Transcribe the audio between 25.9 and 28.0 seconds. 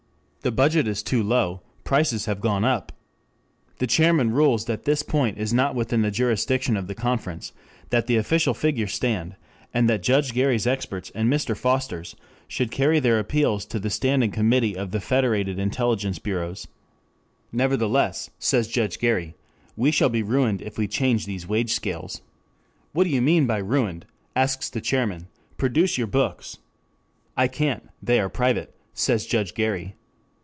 your books. I can't,